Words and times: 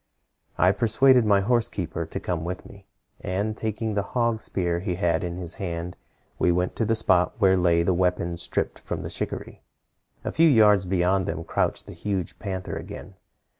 "I 0.57 0.71
persuaded 0.71 1.25
my 1.27 1.41
horse 1.41 1.69
keeper 1.69 2.07
to 2.07 2.19
come 2.19 2.43
with 2.43 2.65
me, 2.65 2.87
and 3.19 3.55
taking 3.55 3.93
the 3.93 4.01
hog 4.17 4.41
spear 4.41 4.79
he 4.79 4.95
had 4.95 5.23
in 5.23 5.37
his 5.37 5.53
hand, 5.61 5.95
we 6.39 6.51
went 6.51 6.75
to 6.77 6.85
the 6.85 6.95
spot 6.95 7.35
where 7.37 7.55
lay 7.55 7.83
the 7.83 7.93
weapons 7.93 8.41
stripped 8.41 8.79
from 8.79 9.03
the 9.03 9.11
shikaree. 9.11 9.61
A 10.23 10.31
few 10.31 10.49
yards 10.49 10.87
beyond 10.87 11.27
them 11.27 11.43
crouched 11.43 11.85
the 11.85 11.93
huge 11.93 12.39
panther 12.39 12.75
again. 12.75 13.13